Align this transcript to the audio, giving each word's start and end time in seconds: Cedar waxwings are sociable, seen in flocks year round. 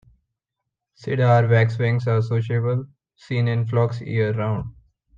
Cedar 0.95 1.45
waxwings 1.47 2.07
are 2.07 2.23
sociable, 2.23 2.87
seen 3.17 3.47
in 3.47 3.67
flocks 3.67 4.01
year 4.01 4.33
round. 4.33 4.65